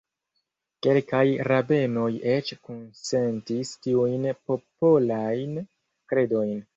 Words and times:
Kelkaj 0.85 1.25
rabenoj 1.51 2.07
eĉ 2.35 2.49
kusentis 2.69 3.73
tiujn 3.87 4.25
popolajn 4.49 5.55
kredojn. 6.13 6.57